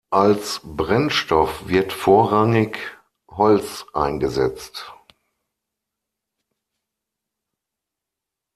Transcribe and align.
Als 0.09 0.61
Brennstoff 0.63 1.67
wird 1.67 1.93
vorrangig 1.93 2.75
Holz 3.29 3.85
eingesetzt. 3.93 4.91